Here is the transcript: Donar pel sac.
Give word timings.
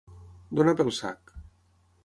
Donar 0.59 0.73
pel 0.81 0.89
sac. 1.01 1.37